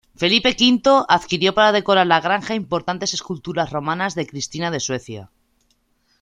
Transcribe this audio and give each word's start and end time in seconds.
Felipe 0.15 0.55
V 0.59 0.89
adquirió 1.09 1.53
para 1.53 1.71
decorar 1.71 2.07
la 2.07 2.19
Granja 2.21 2.55
importantes 2.55 3.13
esculturas 3.13 3.69
romanas 3.69 4.15
de 4.15 4.25
Cristina 4.25 4.71
de 4.71 4.79
Suecia. 4.79 5.29